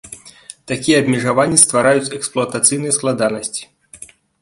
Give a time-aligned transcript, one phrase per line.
[0.71, 3.73] Такія абмежаванні ствараюць эксплуатацыйныя складанасці.